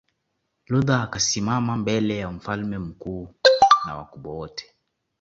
[0.67, 3.33] Luther akasimama mbele ya Mfalme mkuu
[3.85, 4.65] na wakubwa wote